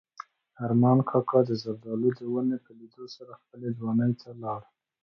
ارمان 0.65 0.97
کاکا 1.09 1.39
د 1.49 1.51
زردالو 1.63 2.09
د 2.19 2.21
ونو 2.31 2.57
په 2.65 2.71
لیدلو 2.79 3.07
سره 3.15 3.39
خپلې 3.41 3.69
ځوانۍ 3.77 4.11
ته 4.21 4.29
لاړ. 4.41 4.61